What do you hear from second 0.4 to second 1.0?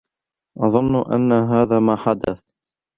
أظنّ